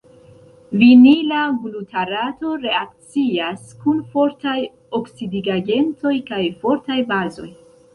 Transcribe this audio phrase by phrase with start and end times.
[0.83, 4.59] Vinila glutarato reakcias kun fortaj
[5.03, 7.53] oksidigagentoj kaj fortaj bazoj.